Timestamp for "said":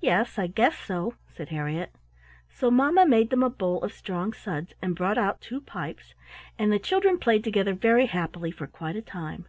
1.28-1.50